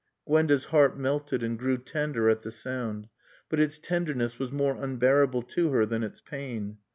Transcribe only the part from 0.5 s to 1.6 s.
heart melted and